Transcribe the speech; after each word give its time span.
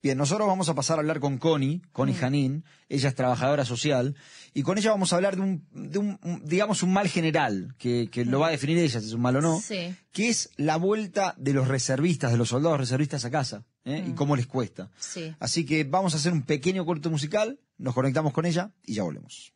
Bien, 0.00 0.16
nosotros 0.16 0.46
vamos 0.46 0.68
a 0.68 0.74
pasar 0.76 0.96
a 0.98 1.00
hablar 1.00 1.18
con 1.18 1.38
Connie, 1.38 1.82
Connie 1.92 2.14
Janín, 2.14 2.64
ella 2.88 3.08
es 3.08 3.14
trabajadora 3.16 3.64
social, 3.64 4.14
y 4.54 4.62
con 4.62 4.78
ella 4.78 4.92
vamos 4.92 5.12
a 5.12 5.16
hablar 5.16 5.34
de 5.34 5.42
un, 5.42 5.66
de 5.72 5.98
un 5.98 6.20
un- 6.22 6.42
digamos, 6.44 6.84
un 6.84 6.92
mal 6.92 7.08
general, 7.08 7.74
que, 7.78 8.08
que 8.08 8.24
lo 8.24 8.38
va 8.38 8.46
a 8.46 8.50
definir 8.50 8.78
ella, 8.78 9.00
si 9.00 9.06
es 9.08 9.12
un 9.12 9.20
mal 9.22 9.34
o 9.36 9.40
no, 9.40 9.58
Sí. 9.60 9.96
que 10.12 10.28
es 10.28 10.50
la 10.56 10.76
vuelta 10.76 11.34
de 11.36 11.52
los 11.52 11.66
reservistas, 11.66 12.30
de 12.30 12.38
los 12.38 12.50
soldados 12.50 12.78
reservistas 12.78 13.24
a 13.24 13.30
casa, 13.32 13.64
¿eh? 13.84 14.04
y 14.06 14.12
cómo 14.12 14.36
les 14.36 14.46
cuesta. 14.46 14.88
Sí. 14.98 15.34
Así 15.40 15.66
que 15.66 15.82
vamos 15.82 16.14
a 16.14 16.18
hacer 16.18 16.32
un 16.32 16.42
pequeño 16.42 16.86
corte 16.86 17.08
musical, 17.08 17.58
nos 17.76 17.92
conectamos 17.92 18.32
con 18.32 18.46
ella 18.46 18.70
y 18.84 18.94
ya 18.94 19.02
volvemos. 19.02 19.52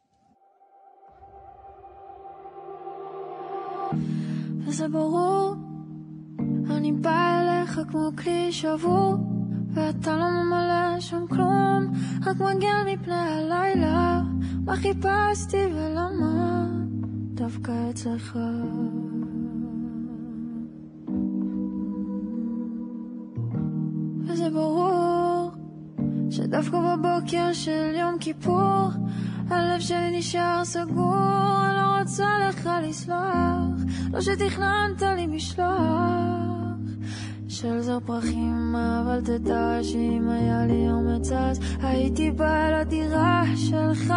ואתה 9.75 10.17
לא 10.17 10.31
ממלא 10.31 11.01
שם 11.01 11.27
כלום, 11.29 11.93
רק 12.27 12.37
מגן 12.37 12.87
מפני 12.93 13.15
הלילה, 13.15 14.23
מה 14.65 14.77
חיפשתי 14.77 15.67
ולמה? 15.75 16.67
דווקא 17.35 17.73
אצלך. 17.91 18.39
וזה 24.27 24.51
ברור, 24.51 25.51
שדווקא 26.31 26.79
בבוקר 26.79 27.53
של 27.53 27.95
יום 28.01 28.19
כיפור, 28.20 28.89
הלב 29.51 29.81
שלי 29.81 30.19
נשאר 30.19 30.65
סגור, 30.65 31.17
אני 31.67 31.77
לא 31.77 32.01
רוצה 32.01 32.27
לך 32.48 32.70
לסלוח, 32.83 33.81
לא 34.12 34.20
שתכננת 34.20 35.03
לי 35.03 35.27
משלוח 35.27 36.42
של 37.62 37.80
זר 37.80 37.98
פרחים, 38.06 38.77
אבל 38.77 39.20
תדע 39.24 39.78
שאם 39.82 40.28
היה 40.28 40.66
לי 40.66 40.91
אומץ 40.91 41.32
אז, 41.32 41.60
הייתי 41.82 42.30
באה 42.30 42.70
לדירה 42.70 43.42
שלך, 43.56 44.14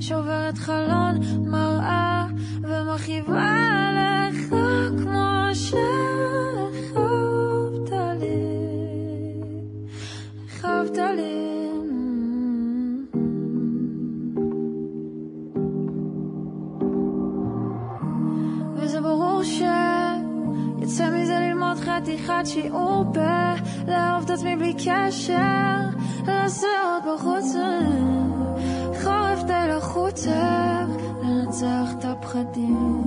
שוברת 0.00 0.58
חלון 0.58 1.18
מראה, 1.46 2.26
ומכאיבה 2.62 3.56
לך 3.94 4.54
כמו 5.02 5.48
שהרחבת 5.54 7.00
לי. 8.20 8.60
הרחבת 10.62 10.98
לי. 11.16 11.49
חתיכת 22.00 22.42
שיעור 22.44 23.04
ב... 23.12 23.18
לאהוב 23.88 24.24
את 24.24 24.30
עצמי 24.30 24.56
בלי 24.56 24.74
קשר, 24.74 25.76
לעשות 26.26 27.02
בחוץ, 27.06 27.54
חורף 29.02 29.42
די 29.46 29.68
לחוץ, 29.68 30.26
לנצח 31.22 31.88
את 31.98 32.04
הפחדים. 32.04 33.02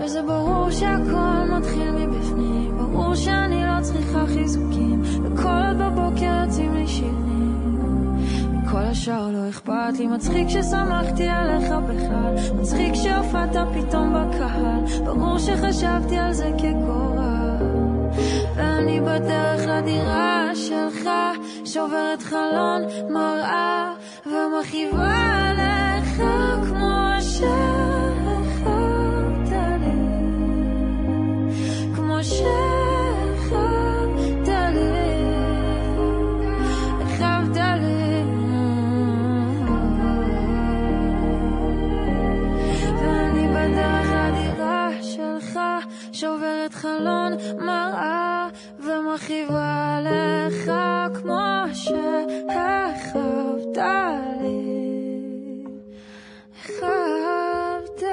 וזה 0.00 0.22
ברור 0.22 0.70
שהכל 0.70 1.50
מתחיל 1.58 1.90
מבפנים, 1.90 2.78
ברור 2.78 3.14
שאני 3.14 3.66
לא 3.66 3.82
צריכה 3.82 4.26
חיזוקים, 4.26 5.02
וכל 5.22 5.48
עוד 5.68 5.78
בבוקר 5.78 6.42
יוצאים 6.44 6.74
לי 6.74 6.86
שירים. 6.86 7.15
השאר 9.06 9.30
לא 9.30 9.48
אכפת 9.48 9.98
לי, 9.98 10.06
מצחיק 10.06 10.48
ששמחתי 10.48 11.28
עליך 11.28 11.70
בכלל, 11.88 12.34
מצחיק 12.60 12.94
שהופעת 12.94 13.56
פתאום 13.74 14.14
בקהל, 14.14 15.04
ברור 15.04 15.38
שחשבתי 15.38 16.16
על 16.18 16.32
זה 16.32 16.50
כגורל. 16.58 17.56
ואני 18.56 19.00
בדרך 19.00 19.66
לדירה 19.68 20.50
שלך, 20.54 21.08
שוברת 21.64 22.22
חלון 22.22 22.82
מראה, 23.10 23.92
ומכאיבה 24.26 25.52
לך 25.52 26.22
כמו 26.68 27.16
שהרחבת 27.20 28.70
לי, 29.80 29.96
כמו 31.94 32.24
שהרחבת 32.24 32.75
שוברת 46.85 46.85
חלון 46.85 47.33
מראה, 47.57 48.49
ומכאיבה 48.79 49.99
לך 50.03 50.71
כמו 51.21 51.39
שהרחבת 51.73 53.77
לי. 54.41 54.61
הרחבת 56.65 58.03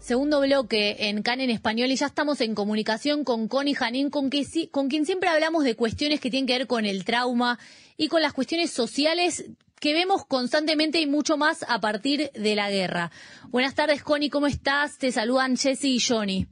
Segundo 0.00 0.40
bloque 0.40 1.08
en 1.08 1.22
CAN 1.24 1.40
en 1.40 1.50
español 1.50 1.90
y 1.90 1.96
ya 1.96 2.06
estamos 2.06 2.40
en 2.40 2.54
comunicación 2.54 3.24
con 3.24 3.48
Connie 3.48 3.74
Janín, 3.74 4.08
con, 4.08 4.30
que 4.30 4.44
sí- 4.44 4.68
con 4.68 4.88
quien 4.88 5.04
siempre 5.04 5.28
hablamos 5.28 5.64
de 5.64 5.74
cuestiones 5.74 6.20
que 6.20 6.30
tienen 6.30 6.46
que 6.46 6.58
ver 6.58 6.66
con 6.68 6.84
el 6.86 7.04
trauma 7.04 7.58
y 8.01 8.07
con 8.07 8.23
las 8.23 8.33
cuestiones 8.33 8.71
sociales 8.71 9.45
que 9.79 9.93
vemos 9.93 10.25
constantemente 10.25 10.99
y 10.99 11.05
mucho 11.05 11.37
más 11.37 11.63
a 11.69 11.79
partir 11.79 12.31
de 12.33 12.55
la 12.55 12.71
guerra. 12.71 13.11
Buenas 13.49 13.75
tardes, 13.75 14.01
Connie, 14.01 14.31
¿cómo 14.31 14.47
estás? 14.47 14.97
Te 14.97 15.11
saludan 15.11 15.55
Jesse 15.55 15.83
y 15.85 15.99
Johnny. 15.99 16.47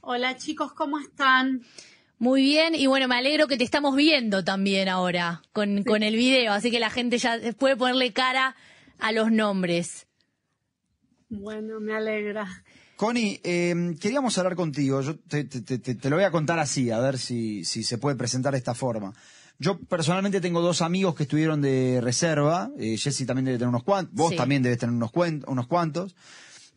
Hola 0.00 0.36
chicos, 0.36 0.72
¿cómo 0.72 0.98
están? 0.98 1.62
Muy 2.18 2.42
bien, 2.42 2.74
y 2.74 2.88
bueno, 2.88 3.06
me 3.06 3.14
alegro 3.14 3.46
que 3.46 3.56
te 3.56 3.62
estamos 3.62 3.94
viendo 3.94 4.42
también 4.42 4.88
ahora 4.88 5.42
con, 5.52 5.84
con 5.84 6.02
el 6.02 6.16
video, 6.16 6.52
así 6.52 6.72
que 6.72 6.80
la 6.80 6.90
gente 6.90 7.18
ya 7.18 7.38
puede 7.56 7.76
ponerle 7.76 8.12
cara 8.12 8.56
a 8.98 9.12
los 9.12 9.30
nombres. 9.30 10.08
Bueno, 11.28 11.78
me 11.78 11.94
alegra. 11.94 12.64
Connie, 12.96 13.40
eh, 13.44 13.94
queríamos 14.00 14.36
hablar 14.38 14.56
contigo. 14.56 15.00
Yo 15.02 15.16
te, 15.20 15.44
te- 15.44 15.60
te- 15.62 15.78
te- 15.78 15.94
te 15.94 16.10
lo 16.10 16.16
voy 16.16 16.24
a 16.24 16.32
contar 16.32 16.58
así, 16.58 16.90
a 16.90 16.98
ver 16.98 17.16
si, 17.16 17.64
si 17.64 17.84
se 17.84 17.96
puede 17.96 18.16
presentar 18.16 18.52
de 18.52 18.58
esta 18.58 18.74
forma. 18.74 19.14
Yo 19.60 19.78
personalmente 19.78 20.40
tengo 20.40 20.60
dos 20.62 20.80
amigos 20.80 21.14
que 21.14 21.24
estuvieron 21.24 21.60
de 21.60 22.00
reserva. 22.02 22.70
Eh, 22.78 22.96
Jessy 22.96 23.26
también 23.26 23.44
debe 23.44 23.58
tener 23.58 23.68
unos 23.68 23.84
cuantos. 23.84 24.14
Vos 24.14 24.30
Sí. 24.30 24.36
también 24.36 24.62
debes 24.62 24.78
tener 24.78 24.94
unos, 24.94 25.12
unos 25.46 25.66
cuantos. 25.68 26.16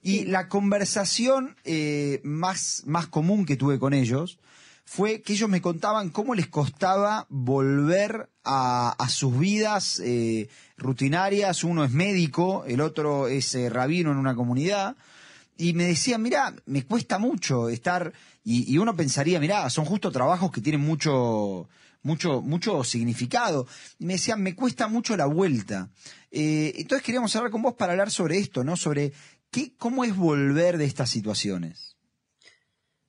Y 0.01 0.25
la 0.25 0.49
conversación 0.49 1.55
eh, 1.63 2.19
más, 2.25 2.83
más 2.85 3.07
común 3.07 3.45
que 3.45 3.55
tuve 3.55 3.79
con 3.79 3.94
ellos 3.94 4.38
fue 4.83 5.21
que 5.21 5.31
ellos 5.31 5.47
me 5.47 5.61
contaban 5.61 6.09
cómo 6.09 6.35
les 6.35 6.47
costaba 6.47 7.25
volver 7.29 8.29
a, 8.44 8.89
a 9.00 9.07
sus 9.07 9.39
vidas 9.39 10.01
eh, 10.03 10.50
rutinarias. 10.75 11.63
Uno 11.63 11.85
es 11.85 11.91
médico, 11.91 12.65
el 12.67 12.81
otro 12.81 13.29
es 13.29 13.55
eh, 13.55 13.69
rabino 13.69 14.11
en 14.11 14.17
una 14.17 14.35
comunidad. 14.35 14.97
Y 15.57 15.71
me 15.71 15.85
decían, 15.85 16.21
mira, 16.21 16.53
me 16.65 16.83
cuesta 16.83 17.17
mucho 17.17 17.69
estar, 17.69 18.11
y, 18.44 18.69
y 18.73 18.77
uno 18.77 18.94
pensaría, 18.94 19.39
mira, 19.39 19.69
son 19.69 19.85
justo 19.85 20.11
trabajos 20.11 20.51
que 20.51 20.59
tienen 20.61 20.81
mucho, 20.81 21.69
mucho, 22.03 22.41
mucho 22.41 22.84
significado. 22.84 23.66
Y 23.97 24.06
me 24.06 24.14
decían, 24.14 24.41
me 24.44 24.56
cuesta 24.56 24.88
mucho 24.88 25.18
la 25.18 25.25
vuelta. 25.25 25.90
Eh, 26.30 26.74
entonces 26.78 27.03
queríamos 27.03 27.36
hablar 27.36 27.52
con 27.52 27.62
vos 27.62 27.74
para 27.74 27.94
hablar 27.94 28.12
sobre 28.12 28.38
esto, 28.38 28.64
¿no? 28.64 28.78
Sobre 28.78 29.14
qué, 29.50 29.74
cómo 29.78 30.03
es 30.03 30.16
volver 30.16 30.78
de 30.78 30.86
estas 30.86 31.09
situaciones. 31.09 31.97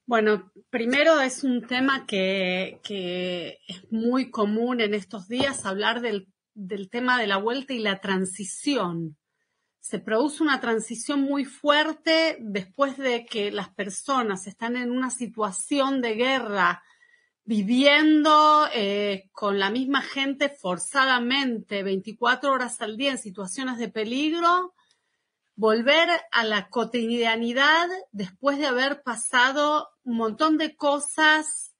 Bueno, 0.06 0.52
primero 0.70 1.20
es 1.20 1.44
un 1.44 1.66
tema 1.66 2.06
que, 2.06 2.78
que 2.84 3.58
es 3.66 3.90
muy 3.90 4.30
común 4.30 4.80
en 4.80 4.92
estos 4.92 5.28
días, 5.28 5.64
hablar 5.64 6.02
del, 6.02 6.28
del 6.52 6.90
tema 6.90 7.18
de 7.18 7.26
la 7.26 7.38
vuelta 7.38 7.72
y 7.72 7.78
la 7.78 8.00
transición. 8.00 9.16
Se 9.80 9.98
produce 9.98 10.42
una 10.42 10.60
transición 10.60 11.22
muy 11.22 11.46
fuerte 11.46 12.36
después 12.40 12.98
de 12.98 13.24
que 13.24 13.50
las 13.50 13.70
personas 13.70 14.46
están 14.46 14.76
en 14.76 14.90
una 14.90 15.10
situación 15.10 16.02
de 16.02 16.14
guerra, 16.14 16.82
viviendo 17.44 18.66
eh, 18.72 19.28
con 19.32 19.58
la 19.58 19.70
misma 19.70 20.00
gente 20.00 20.48
forzadamente 20.48 21.82
24 21.82 22.50
horas 22.50 22.80
al 22.80 22.96
día 22.96 23.12
en 23.12 23.18
situaciones 23.18 23.76
de 23.78 23.88
peligro, 23.88 24.74
volver 25.54 26.08
a 26.32 26.44
la 26.44 26.68
cotidianidad 26.68 27.88
después 28.12 28.58
de 28.58 28.66
haber 28.66 29.02
pasado 29.02 29.90
un 30.04 30.16
montón 30.16 30.56
de 30.56 30.74
cosas 30.74 31.74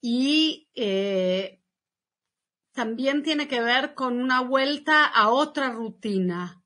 y 0.00 0.68
eh, 0.74 1.60
también 2.72 3.22
tiene 3.22 3.48
que 3.48 3.60
ver 3.60 3.94
con 3.94 4.20
una 4.20 4.40
vuelta 4.40 5.04
a 5.04 5.28
otra 5.28 5.70
rutina, 5.70 6.62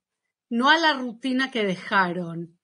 no 0.48 0.70
a 0.70 0.78
la 0.78 0.94
rutina 0.94 1.50
que 1.50 1.64
dejaron. 1.64 2.59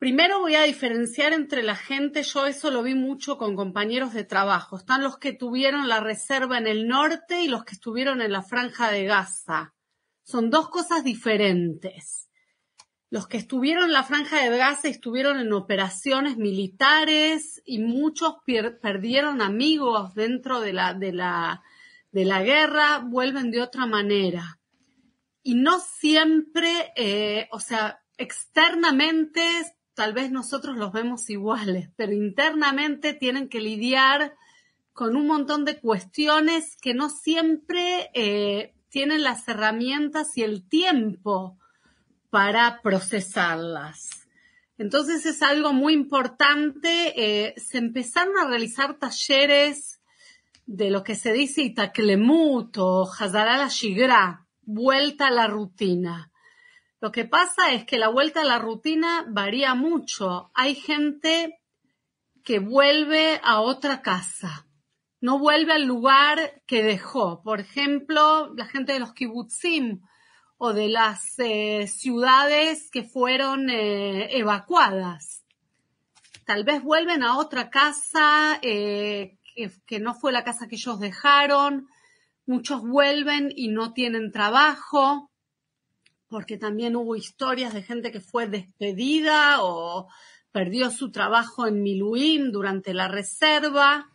Primero 0.00 0.40
voy 0.40 0.54
a 0.54 0.62
diferenciar 0.62 1.34
entre 1.34 1.62
la 1.62 1.76
gente, 1.76 2.22
yo 2.22 2.46
eso 2.46 2.70
lo 2.70 2.82
vi 2.82 2.94
mucho 2.94 3.36
con 3.36 3.54
compañeros 3.54 4.14
de 4.14 4.24
trabajo. 4.24 4.78
Están 4.78 5.02
los 5.02 5.18
que 5.18 5.34
tuvieron 5.34 5.88
la 5.88 6.00
reserva 6.00 6.56
en 6.56 6.66
el 6.66 6.88
norte 6.88 7.42
y 7.42 7.48
los 7.48 7.64
que 7.64 7.74
estuvieron 7.74 8.22
en 8.22 8.32
la 8.32 8.40
franja 8.40 8.90
de 8.90 9.04
Gaza. 9.04 9.74
Son 10.22 10.48
dos 10.48 10.70
cosas 10.70 11.04
diferentes. 11.04 12.30
Los 13.10 13.28
que 13.28 13.36
estuvieron 13.36 13.84
en 13.84 13.92
la 13.92 14.02
franja 14.02 14.38
de 14.42 14.56
Gaza 14.56 14.88
estuvieron 14.88 15.38
en 15.38 15.52
operaciones 15.52 16.38
militares 16.38 17.60
y 17.66 17.80
muchos 17.80 18.36
perdieron 18.80 19.42
amigos 19.42 20.14
dentro 20.14 20.62
de 20.62 20.72
la, 20.72 20.94
de 20.94 21.12
la, 21.12 21.62
de 22.10 22.24
la 22.24 22.42
guerra, 22.42 23.04
vuelven 23.04 23.50
de 23.50 23.60
otra 23.60 23.84
manera. 23.84 24.60
Y 25.42 25.56
no 25.56 25.78
siempre, 25.78 26.90
eh, 26.96 27.48
o 27.52 27.60
sea, 27.60 28.02
externamente 28.16 29.42
tal 30.00 30.14
vez 30.14 30.30
nosotros 30.30 30.78
los 30.78 30.92
vemos 30.92 31.28
iguales, 31.28 31.90
pero 31.94 32.14
internamente 32.14 33.12
tienen 33.12 33.50
que 33.50 33.60
lidiar 33.60 34.34
con 34.94 35.14
un 35.14 35.26
montón 35.26 35.66
de 35.66 35.78
cuestiones 35.78 36.78
que 36.80 36.94
no 36.94 37.10
siempre 37.10 38.10
eh, 38.14 38.72
tienen 38.88 39.22
las 39.22 39.46
herramientas 39.46 40.38
y 40.38 40.42
el 40.42 40.66
tiempo 40.66 41.58
para 42.30 42.80
procesarlas. 42.80 44.26
Entonces 44.78 45.26
es 45.26 45.42
algo 45.42 45.74
muy 45.74 45.92
importante. 45.92 47.12
Eh, 47.14 47.54
se 47.58 47.76
empezaron 47.76 48.38
a 48.38 48.48
realizar 48.48 48.98
talleres 48.98 50.00
de 50.64 50.88
lo 50.88 51.04
que 51.04 51.14
se 51.14 51.34
dice 51.34 51.60
Itaklemut 51.60 52.74
o 52.78 53.06
Shigra, 53.68 54.46
vuelta 54.62 55.26
a 55.26 55.30
la 55.30 55.46
rutina. 55.46 56.29
Lo 57.00 57.12
que 57.12 57.24
pasa 57.24 57.72
es 57.72 57.86
que 57.86 57.98
la 57.98 58.08
vuelta 58.08 58.42
a 58.42 58.44
la 58.44 58.58
rutina 58.58 59.24
varía 59.26 59.74
mucho. 59.74 60.50
Hay 60.54 60.74
gente 60.74 61.58
que 62.44 62.58
vuelve 62.58 63.40
a 63.42 63.60
otra 63.60 64.02
casa, 64.02 64.66
no 65.20 65.38
vuelve 65.38 65.72
al 65.72 65.84
lugar 65.84 66.62
que 66.66 66.82
dejó. 66.82 67.42
Por 67.42 67.60
ejemplo, 67.60 68.52
la 68.54 68.66
gente 68.66 68.92
de 68.92 69.00
los 69.00 69.14
kibbutzim 69.14 70.02
o 70.58 70.74
de 70.74 70.88
las 70.88 71.38
eh, 71.38 71.86
ciudades 71.86 72.90
que 72.90 73.02
fueron 73.02 73.70
eh, 73.70 74.36
evacuadas. 74.36 75.46
Tal 76.44 76.64
vez 76.64 76.82
vuelven 76.82 77.22
a 77.22 77.38
otra 77.38 77.70
casa 77.70 78.58
eh, 78.60 79.38
que 79.86 80.00
no 80.00 80.14
fue 80.14 80.32
la 80.32 80.44
casa 80.44 80.68
que 80.68 80.76
ellos 80.76 81.00
dejaron. 81.00 81.88
Muchos 82.44 82.82
vuelven 82.82 83.50
y 83.56 83.68
no 83.68 83.94
tienen 83.94 84.32
trabajo 84.32 85.29
porque 86.30 86.56
también 86.56 86.94
hubo 86.96 87.16
historias 87.16 87.74
de 87.74 87.82
gente 87.82 88.12
que 88.12 88.20
fue 88.20 88.46
despedida 88.46 89.62
o 89.62 90.08
perdió 90.52 90.90
su 90.90 91.10
trabajo 91.10 91.66
en 91.66 91.82
Miluim 91.82 92.52
durante 92.52 92.94
la 92.94 93.08
reserva. 93.08 94.08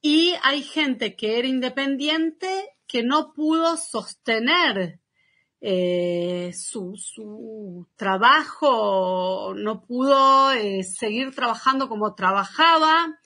Y 0.00 0.34
hay 0.42 0.62
gente 0.62 1.16
que 1.16 1.38
era 1.38 1.48
independiente 1.48 2.76
que 2.86 3.02
no 3.02 3.32
pudo 3.34 3.76
sostener 3.76 5.00
eh, 5.60 6.52
su, 6.54 7.88
trabajo, 7.96 9.54
no 9.56 9.84
pudo 9.84 10.52
eh, 10.52 10.84
seguir 10.84 11.34
trabajando 11.34 11.88
como 11.88 12.14
trabajaba 12.14 13.18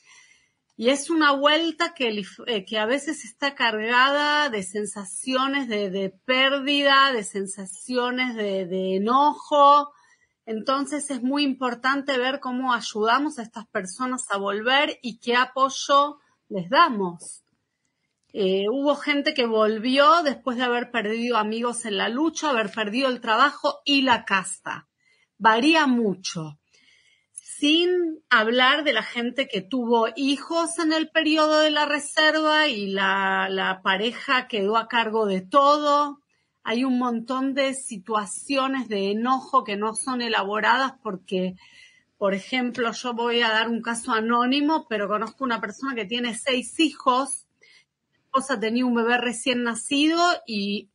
y 0.81 0.91
es 0.91 1.11
una 1.11 1.33
vuelta 1.33 1.93
que, 1.93 2.23
eh, 2.47 2.65
que 2.65 2.79
a 2.79 2.87
veces 2.87 3.25
está 3.25 3.57
cargada 3.57 4.49
de 4.49 4.63
sensaciones 4.63 5.69
de, 5.69 6.15
pérdida, 6.25 7.11
de 7.13 7.25
sensaciones 7.25 8.37
de, 8.37 8.95
enojo. 8.95 9.91
Entonces 10.47 11.11
es 11.11 11.21
muy 11.21 11.43
importante 11.43 12.17
ver 12.17 12.39
cómo 12.39 12.73
ayudamos 12.73 13.41
a 13.41 13.43
estas 13.43 13.67
personas 13.67 14.31
a 14.31 14.37
volver 14.37 15.01
y 15.03 15.19
qué 15.19 15.35
apoyo 15.35 16.21
les 16.49 16.71
damos. 16.71 17.43
Eh, 18.33 18.67
hubo 18.71 18.95
gente 18.95 19.35
que 19.35 19.47
volvió 19.47 20.23
después 20.23 20.59
de 20.59 20.63
haber 20.63 20.93
perdido 20.93 21.39
amigos 21.39 21.87
en 21.87 21.97
la 21.97 22.09
lucha, 22.09 22.51
haber 22.51 22.71
perdido 22.71 23.09
el 23.09 23.21
trabajo 23.21 23.81
y 23.85 24.03
la 24.03 24.25
casa. 24.25 24.87
Varía 25.39 25.89
mucho 25.89 26.61
sin 27.59 28.23
hablar 28.31 28.85
de 28.85 28.93
la 28.93 29.03
gente 29.03 29.49
que 29.49 29.63
tuvo 29.63 30.07
hijos 30.15 30.79
en 30.79 30.93
el 30.93 31.11
periodo 31.11 31.61
de 31.61 31.71
la 31.71 31.87
reserva 31.87 32.69
y 32.69 32.87
la, 32.87 33.81
pareja 33.83 34.47
quedó 34.47 34.77
a 34.77 34.87
cargo 34.87 35.27
de 35.27 35.41
todo. 35.41 36.21
Hay 36.63 36.85
un 36.85 36.99
montón 36.99 37.55
de 37.55 37.75
situaciones 37.75 38.89
de 38.89 39.11
enojo 39.11 39.65
que 39.65 39.77
no 39.77 39.95
son 39.95 40.23
elaboradas 40.23 40.93
porque, 41.03 41.57
por 42.17 42.33
ejemplo, 42.33 42.93
yo 42.93 43.15
voy 43.15 43.41
a 43.41 43.49
dar 43.49 43.69
un 43.69 43.83
caso 43.83 44.13
anónimo, 44.13 44.87
pero 44.89 45.09
conozco 45.09 45.43
una 45.43 45.61
persona 45.61 45.97
que 45.97 46.05
tiene 46.05 46.37
seis 46.37 46.79
hijos, 46.79 47.47
la 48.13 48.19
esposa 48.21 48.61
tenía 48.61 48.87
un 48.87 48.95
bebé 48.95 49.19
recién 49.19 49.65
nacido 49.65 50.23
y 50.47 50.91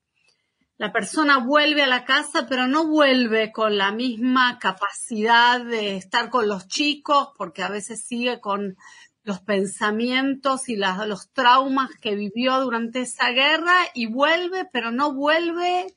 la 0.83 0.91
persona 0.91 1.37
vuelve 1.37 1.81
a 1.81 1.87
la 1.87 2.03
casa, 2.03 2.45
pero 2.49 2.67
no 2.67 2.85
vuelve 2.85 3.53
con 3.53 3.77
la 3.77 3.93
misma 3.93 4.59
capacidad 4.59 5.63
de 5.63 5.95
estar 5.95 6.29
con 6.29 6.49
los 6.49 6.67
chicos, 6.67 7.29
porque 7.37 7.63
a 7.63 7.69
veces 7.69 8.03
sigue 8.05 8.41
con 8.41 8.75
los 9.23 9.39
pensamientos 9.39 10.67
y 10.67 10.75
los 10.75 11.31
traumas 11.31 11.89
que 12.01 12.15
vivió 12.15 12.59
durante 12.59 12.99
esa 12.99 13.29
guerra 13.29 13.77
y 13.93 14.07
vuelve, 14.07 14.67
pero 14.73 14.91
no 14.91 15.13
vuelve 15.13 15.95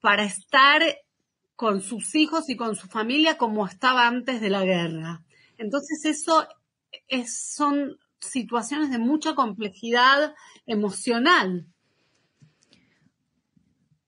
para 0.00 0.22
estar 0.22 0.80
con 1.56 1.82
sus 1.82 2.14
hijos 2.14 2.48
y 2.48 2.54
con 2.54 2.76
su 2.76 2.86
familia 2.86 3.36
como 3.36 3.66
estaba 3.66 4.06
antes 4.06 4.40
de 4.40 4.50
la 4.50 4.62
guerra. 4.62 5.24
Entonces 5.58 6.04
eso 6.04 6.46
son 7.26 7.98
situaciones 8.20 8.92
de 8.92 8.98
mucha 8.98 9.34
complejidad 9.34 10.36
emocional. 10.66 11.66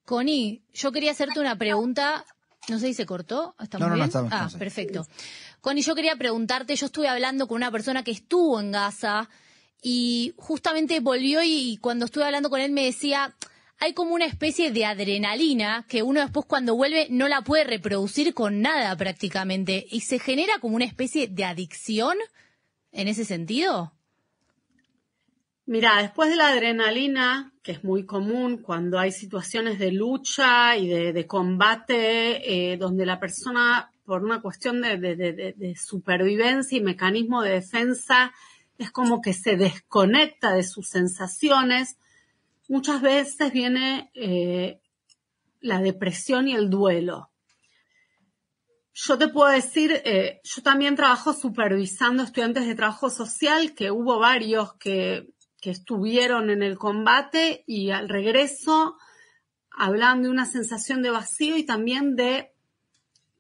Connie, 0.07 0.63
yo 0.73 0.93
quería 0.93 1.11
hacerte 1.11 1.41
una 1.41 1.59
pregunta. 1.59 2.25
No 2.69 2.79
sé 2.79 2.87
si 2.87 2.95
se 2.95 3.07
cortó. 3.07 3.55
¿Está 3.61 3.79
no, 3.79 3.89
muy 3.89 3.99
no, 3.99 4.07
bien? 4.07 4.29
No, 4.29 4.29
ah, 4.31 4.49
perfecto. 4.59 5.07
Connie, 5.61 5.83
yo 5.83 5.95
quería 5.95 6.17
preguntarte, 6.17 6.75
yo 6.77 6.87
estuve 6.87 7.09
hablando 7.09 7.47
con 7.47 7.57
una 7.57 7.71
persona 7.71 8.03
que 8.05 8.13
estuvo 8.13 8.59
en 8.61 8.71
Gaza 8.71 9.29
y 9.83 10.33
justamente 10.37 11.01
volvió 11.01 11.43
y 11.43 11.77
cuando 11.83 12.07
estuve 12.07 12.25
hablando 12.25 12.51
con 12.51 12.61
él 12.61 12.71
me 12.71 12.85
decía, 12.85 13.35
hay 13.79 13.93
como 13.95 14.15
una 14.15 14.27
especie 14.27 14.71
de 14.71 14.85
adrenalina 14.85 15.85
que 15.89 16.03
uno 16.03 16.21
después 16.21 16.47
cuando 16.47 16.77
vuelve 16.77 17.09
no 17.11 17.29
la 17.29 17.43
puede 17.43 17.65
reproducir 17.65 18.33
con 18.33 18.61
nada 18.63 18.97
prácticamente 18.97 19.87
y 19.91 20.01
se 20.01 20.19
genera 20.19 20.61
como 20.61 20.77
una 20.77 20.85
especie 20.85 21.27
de 21.27 21.45
adicción 21.45 22.17
en 22.93 23.09
ese 23.09 23.25
sentido. 23.25 23.93
Mira, 25.67 26.01
después 26.01 26.31
de 26.31 26.37
la 26.37 26.49
adrenalina, 26.49 27.53
que 27.67 27.73
es 27.73 27.83
muy 27.83 28.07
común 28.07 28.59
cuando 28.59 28.97
hay 28.97 29.11
situaciones 29.11 29.81
de 29.81 29.91
lucha 29.91 30.77
y 30.77 30.87
de, 30.87 31.27
combate, 31.27 32.71
eh, 32.73 32.77
donde 32.77 33.05
la 33.05 33.19
persona, 33.19 33.91
por 34.05 34.23
una 34.23 34.41
cuestión 34.41 34.83
de, 34.83 35.75
supervivencia 35.77 36.79
y 36.79 36.81
mecanismo 36.81 37.43
de 37.43 37.55
defensa, 37.55 38.33
es 38.79 38.93
como 38.93 39.21
que 39.21 39.33
se 39.33 39.57
desconecta 39.57 40.55
de 40.55 40.63
sus 40.63 40.89
sensaciones, 40.89 41.99
muchas 42.69 43.03
veces 43.03 43.53
viene 43.53 44.13
eh, 44.15 44.79
la 45.61 45.81
depresión 45.81 46.47
y 46.47 46.55
el 46.55 46.71
duelo. 46.71 47.31
Yo 48.95 49.19
te 49.19 49.27
puedo 49.27 49.51
decir, 49.51 50.03
eh, 50.05 50.41
yo 50.45 50.63
también 50.63 50.95
trabajo 50.95 51.33
supervisando 51.33 52.23
estudiantes 52.23 52.65
de 52.65 52.77
trabajo 52.77 53.11
social, 53.11 53.75
que 53.75 53.91
hubo 53.91 54.21
varios 54.21 54.75
que 54.75 55.27
que 55.67 55.73
estuvieron 55.73 56.49
en 56.51 56.63
el 56.63 56.79
combate 56.79 57.65
y 57.67 57.91
al 57.91 58.09
regreso 58.09 58.97
hablan 59.73 60.23
de 60.23 60.29
una 60.29 60.47
sensación 60.47 61.03
de 61.03 61.11
vacío 61.11 61.57
y 61.57 61.65
también 61.65 62.15
de 62.15 62.53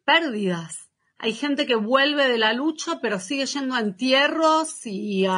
pérdidas. 0.04 0.90
Hay 1.18 1.34
gente 1.34 1.66
que 1.66 1.76
vuelve 1.76 2.26
de 2.26 2.36
la 2.36 2.52
lucha, 2.52 2.98
pero 3.00 3.20
sigue 3.20 3.46
yendo 3.46 3.76
a 3.76 3.80
entierros 3.80 4.86
y, 4.86 5.28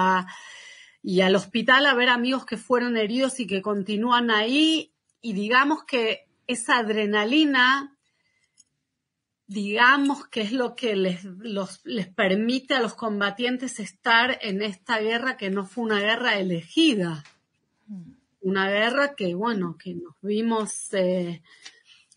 y 1.02 1.20
al 1.20 1.36
hospital 1.36 1.84
a 1.84 1.92
ver 1.92 2.08
amigos 2.08 2.46
que 2.46 2.56
fueron 2.56 2.96
heridos 2.96 3.38
y 3.38 3.46
que 3.46 3.60
continúan 3.60 4.30
ahí. 4.30 4.94
Y 5.20 5.34
digamos 5.34 5.84
que 5.84 6.26
esa 6.46 6.78
adrenalina 6.78 7.97
digamos 9.48 10.28
que 10.28 10.42
es 10.42 10.52
lo 10.52 10.76
que 10.76 10.94
les, 10.94 11.24
les 11.84 12.06
permite 12.06 12.74
a 12.74 12.80
los 12.80 12.94
combatientes 12.94 13.80
estar 13.80 14.38
en 14.42 14.62
esta 14.62 14.98
guerra 14.98 15.38
que 15.38 15.50
no 15.50 15.64
fue 15.64 15.84
una 15.84 16.00
guerra 16.00 16.38
elegida. 16.38 17.24
Una 18.40 18.68
guerra 18.68 19.14
que, 19.14 19.34
bueno, 19.34 19.76
que 19.82 19.94
nos 19.94 20.14
vimos 20.20 20.92
eh, 20.92 21.42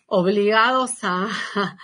obligados 0.08 1.04
a, 1.04 1.30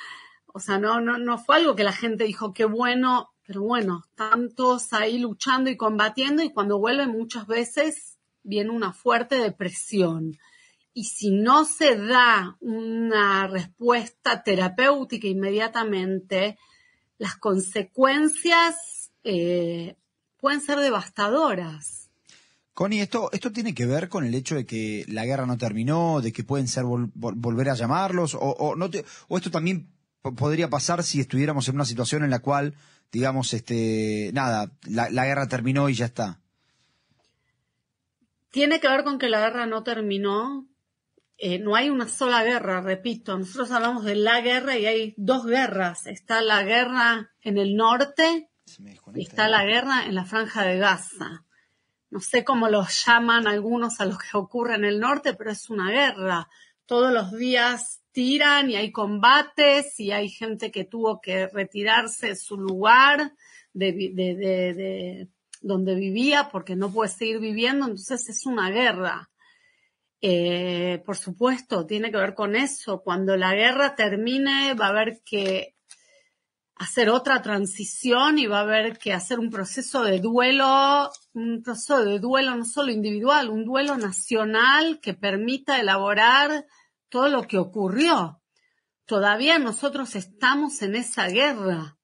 o 0.53 0.59
sea, 0.59 0.79
no, 0.79 0.99
no, 0.99 1.17
no 1.17 1.37
fue 1.37 1.55
algo 1.55 1.75
que 1.75 1.85
la 1.85 1.93
gente 1.93 2.25
dijo, 2.25 2.53
qué 2.53 2.65
bueno, 2.65 3.31
pero 3.45 3.61
bueno, 3.61 4.03
tantos 4.15 4.91
ahí 4.91 5.17
luchando 5.17 5.69
y 5.69 5.77
combatiendo 5.77 6.43
y 6.43 6.51
cuando 6.51 6.77
vuelven 6.77 7.11
muchas 7.11 7.47
veces 7.47 8.17
viene 8.43 8.71
una 8.71 8.91
fuerte 8.91 9.35
depresión 9.35 10.37
y 10.99 11.03
si 11.03 11.29
no 11.29 11.63
se 11.63 11.95
da 11.95 12.57
una 12.59 13.45
respuesta 13.45 14.41
terapéutica 14.41 15.27
inmediatamente, 15.27 16.57
las 17.19 17.35
consecuencias 17.37 19.11
eh, 19.23 19.95
pueden 20.37 20.59
ser 20.59 20.79
devastadoras. 20.79 22.09
Connie, 22.73 23.01
esto, 23.01 23.29
esto 23.31 23.51
tiene 23.51 23.75
que 23.75 23.85
ver 23.85 24.09
con 24.09 24.25
el 24.25 24.33
hecho 24.33 24.55
de 24.55 24.65
que 24.65 25.05
la 25.07 25.23
guerra 25.25 25.45
no 25.45 25.55
terminó, 25.55 26.19
de 26.19 26.31
que 26.33 26.43
pueden 26.43 26.67
ser 26.67 26.83
vol- 26.85 27.11
vol- 27.13 27.35
volver 27.35 27.69
a 27.69 27.75
llamarlos, 27.75 28.33
o, 28.33 28.39
o 28.39 28.75
no 28.75 28.89
te- 28.89 29.05
o 29.27 29.37
esto 29.37 29.51
también 29.51 29.87
po- 30.23 30.33
podría 30.33 30.67
pasar 30.67 31.03
si 31.03 31.19
estuviéramos 31.19 31.67
en 31.67 31.75
una 31.75 31.85
situación 31.85 32.23
en 32.23 32.31
la 32.31 32.39
cual, 32.39 32.73
digamos, 33.11 33.53
este, 33.53 34.31
nada, 34.33 34.71
la, 34.89 35.11
la 35.11 35.25
guerra 35.27 35.47
terminó 35.47 35.89
y 35.89 35.93
ya 35.93 36.05
está. 36.05 36.39
Tiene 38.49 38.79
que 38.79 38.87
ver 38.87 39.03
con 39.03 39.19
que 39.19 39.29
la 39.29 39.41
guerra 39.41 39.67
no 39.67 39.83
terminó. 39.83 40.65
Eh, 41.37 41.59
no 41.59 41.75
hay 41.75 41.89
una 41.89 42.07
sola 42.07 42.43
guerra, 42.43 42.81
repito. 42.81 43.37
Nosotros 43.37 43.71
hablamos 43.71 44.03
de 44.05 44.15
la 44.15 44.41
guerra 44.41 44.77
y 44.77 44.85
hay 44.87 45.13
dos 45.17 45.45
guerras. 45.45 46.07
Está 46.07 46.41
la 46.41 46.63
guerra 46.63 47.31
en 47.41 47.57
el 47.57 47.75
norte 47.75 48.49
y 49.19 49.23
está 49.23 49.47
la 49.47 49.63
guerra 49.65 50.05
en 50.05 50.15
la 50.15 50.25
franja 50.25 50.63
de 50.63 50.77
Gaza. 50.79 51.45
No 52.09 52.19
sé 52.21 52.43
cómo 52.43 52.69
los 52.69 53.05
llaman 53.05 53.47
algunos 53.47 53.99
a 53.99 54.05
lo 54.05 54.17
que 54.17 54.35
ocurre 54.37 54.75
en 54.75 54.85
el 54.85 54.99
norte, 54.99 55.33
pero 55.35 55.51
es 55.51 55.69
una 55.69 55.91
guerra. 55.91 56.47
Todos 56.85 57.11
los 57.13 57.31
días 57.33 58.01
tiran 58.11 58.71
y 58.71 58.75
hay 58.75 58.91
combates 58.91 59.99
y 59.99 60.11
hay 60.11 60.29
gente 60.29 60.71
que 60.71 60.85
tuvo 60.85 61.21
que 61.21 61.47
retirarse 61.47 62.27
de 62.29 62.35
su 62.35 62.57
lugar 62.57 63.33
de- 63.73 63.91
de- 63.93 64.35
de 64.35 65.27
donde 65.61 65.93
vivía 65.95 66.49
porque 66.51 66.75
no 66.75 66.91
puede 66.91 67.09
seguir 67.11 67.39
viviendo, 67.39 67.85
entonces 67.85 68.27
es 68.29 68.45
una 68.47 68.69
guerra. 68.71 69.29
Eh, 70.21 71.01
por 71.05 71.17
supuesto, 71.17 71.85
tiene 71.85 72.11
que 72.11 72.17
ver 72.17 72.33
con 72.33 72.55
eso. 72.55 73.01
Cuando 73.03 73.37
la 73.37 73.53
guerra 73.53 73.95
termine, 73.95 74.73
va 74.73 74.87
a 74.87 74.89
haber 74.89 75.21
que 75.23 75.75
hacer 76.75 77.09
otra 77.09 77.41
transición 77.41 78.37
y 78.37 78.45
va 78.45 78.59
a 78.59 78.61
haber 78.61 78.97
que 78.97 79.13
hacer 79.13 79.39
un 79.39 79.49
proceso 79.49 80.03
de 80.03 80.19
duelo, 80.19 81.09
un 81.33 81.61
proceso 81.63 82.03
de 82.03 82.19
duelo 82.19 82.55
no 82.55 82.65
solo 82.65 82.91
individual, 82.91 83.49
un 83.49 83.65
duelo 83.65 83.97
nacional 83.97 84.99
que 85.01 85.13
permita 85.13 85.79
elaborar 85.79 86.65
todo 87.09 87.29
lo 87.29 87.43
que 87.43 87.57
ocurrió. 87.57 88.41
Todavía 89.05 89.57
nosotros 89.57 90.15
estamos 90.15 90.81
en 90.81 90.95
esa 90.95 91.27
guerra. 91.29 91.96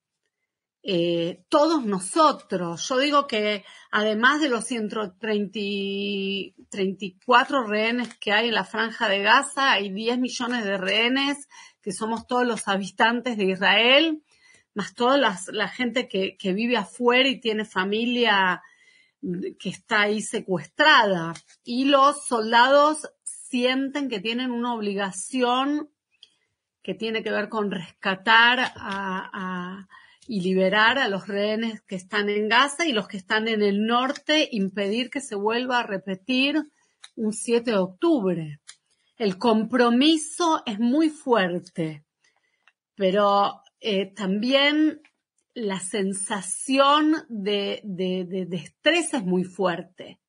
Eh, 0.86 1.46
todos 1.48 1.86
nosotros. 1.86 2.88
Yo 2.90 2.98
digo 2.98 3.26
que 3.26 3.64
además 3.90 4.42
de 4.42 4.50
los 4.50 4.66
130 4.66 5.52
y 5.58 6.56
34 6.70 7.66
rehenes 7.66 8.14
que 8.16 8.34
hay 8.34 8.50
en 8.50 8.54
la 8.56 8.66
franja 8.66 9.08
de 9.08 9.20
Gaza, 9.24 9.72
hay 9.72 9.90
10 9.94 10.20
millones 10.20 10.66
de 10.66 10.78
rehenes 10.78 11.48
que 11.82 11.94
somos 11.94 12.28
todos 12.28 12.46
los 12.46 12.68
habitantes 12.68 13.38
de 13.38 13.46
Israel, 13.46 14.24
más 14.74 14.94
toda 14.94 15.18
las- 15.18 15.48
la 15.54 15.70
gente 15.70 16.10
que, 16.10 16.36
que 16.38 16.52
vive 16.52 16.76
afuera 16.76 17.30
y 17.30 17.40
tiene 17.40 17.64
familia 17.64 18.62
mm, 19.22 19.56
que 19.58 19.70
está 19.70 20.02
ahí 20.02 20.22
secuestrada. 20.22 21.34
Y 21.64 21.86
los 21.86 22.26
soldados 22.28 23.10
sienten 23.24 24.10
que 24.10 24.20
tienen 24.20 24.52
una 24.52 24.74
obligación 24.74 25.90
que 26.82 26.94
tiene 26.94 27.24
que 27.24 27.32
ver 27.32 27.48
con 27.48 27.72
rescatar 27.72 28.60
a- 28.76 29.88
y 30.28 30.42
liberar 30.42 30.98
a 31.00 31.08
los 31.08 31.28
rehenes 31.28 31.82
que 31.82 31.96
están 31.96 32.30
en 32.30 32.48
Gaza 32.50 32.86
y 32.88 32.94
los 32.94 33.08
que 33.08 33.18
están 33.18 33.48
en 33.48 33.62
el 33.62 33.86
norte, 33.86 34.48
impedir 34.52 35.10
que 35.10 35.22
se 35.22 35.36
vuelva 35.36 35.80
a 35.80 35.84
repetir 35.88 36.62
un 37.16 37.34
7 37.34 37.72
de 37.72 37.78
octubre. 37.78 38.60
El 39.18 39.38
compromiso 39.38 40.64
es 40.66 40.80
muy 40.80 41.10
fuerte, 41.10 42.04
pero 42.96 43.62
eh, 43.80 44.14
también 44.14 45.02
la 45.54 45.80
sensación 45.80 47.14
de, 47.30 47.82
de- 47.84 48.26
de- 48.26 48.46
de 48.46 48.58
estrés 48.58 49.14
es 49.14 49.24
muy 49.24 49.44
fuerte. 49.44 50.20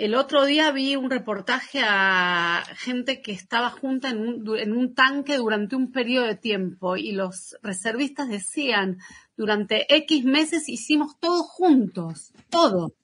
El 0.00 0.14
otro 0.14 0.46
día 0.46 0.70
vi 0.70 0.96
un 0.96 1.10
reportaje 1.10 1.82
a 1.84 2.64
gente 2.78 3.20
que 3.20 3.32
estaba 3.32 3.68
junta 3.68 4.08
en 4.08 4.72
un, 4.72 4.94
tanque 4.94 5.36
durante 5.36 5.76
un 5.76 5.92
periodo 5.92 6.24
de 6.24 6.36
tiempo 6.36 6.96
y 6.96 7.12
los 7.12 7.58
reservistas 7.62 8.30
decían, 8.30 8.96
durante 9.36 9.94
X 9.94 10.24
meses 10.24 10.70
hicimos 10.70 11.18
todo 11.20 11.42
juntos, 11.42 12.32
todo. 12.48 12.94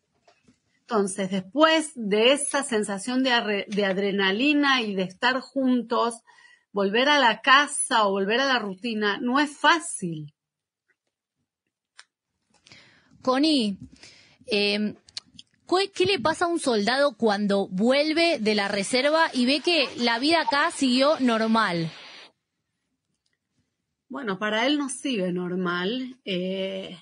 Entonces, 0.81 1.31
después 1.31 1.93
de 1.97 2.33
esa 2.33 2.63
sensación 2.63 3.23
de, 3.23 3.67
de 3.69 3.85
adrenalina 3.85 4.81
y 4.81 4.95
de 4.95 5.03
estar 5.03 5.39
juntos, 5.41 6.23
volver 6.73 7.11
a 7.11 7.19
la 7.19 7.43
casa 7.43 8.07
o 8.07 8.13
volver 8.13 8.41
a 8.41 8.47
la 8.47 8.59
rutina 8.59 9.19
no 9.21 9.39
es 9.39 9.55
fácil. 9.55 10.33
Connie, 13.21 13.77
eh, 14.47 14.95
¿cu- 14.95 15.06
¿qué 15.67 16.07
le 16.07 16.19
pasa 16.19 16.45
a 16.45 16.49
un 16.49 16.59
soldado 16.59 17.17
cuando 17.17 17.69
vuelve 17.69 18.39
de 18.39 18.55
la 18.55 18.69
reserva 18.69 19.31
y 19.33 19.47
ve 19.47 19.61
que 19.61 19.89
la 19.97 20.19
vida 20.19 20.43
acá 20.43 20.71
siguió 20.71 21.19
normal? 21.21 21.91
Bueno, 24.09 24.39
para 24.39 24.67
él 24.67 24.79
no 24.79 24.89
sigue 24.89 25.33
normal. 25.33 26.21
Eh, 26.25 26.97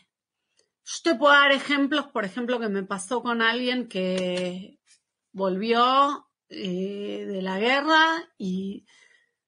yo 0.85 0.95
te 1.03 1.15
puedo 1.15 1.33
dar 1.33 1.53
ejemplos, 1.53 2.09
por 2.09 2.25
ejemplo, 2.25 2.59
que 2.59 2.69
me 2.69 2.83
pasó 2.83 3.23
con 3.23 3.43
alguien 3.43 3.89
que 3.89 4.79
volvió 5.33 6.29
eh, 6.49 7.25
de 7.27 7.43
la 7.43 7.59
guerra 7.59 8.31
y 8.39 8.87